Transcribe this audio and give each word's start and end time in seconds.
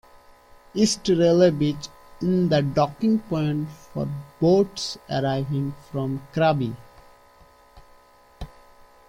East 0.73 1.05
Railay 1.09 1.51
Beach 1.51 1.87
is 2.21 2.49
the 2.49 2.63
docking 2.63 3.19
point 3.19 3.69
for 3.69 4.07
boats 4.39 4.97
arriving 5.07 5.75
from 5.91 6.27
Krabi. 6.33 6.75